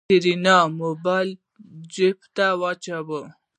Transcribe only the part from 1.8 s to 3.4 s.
جېب ته واچوه.